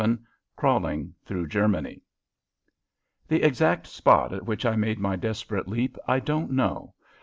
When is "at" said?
4.33-4.47